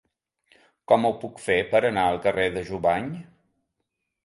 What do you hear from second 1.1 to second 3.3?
puc fer per anar al carrer de Jubany?